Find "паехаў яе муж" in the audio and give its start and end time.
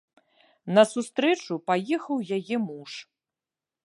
1.69-2.91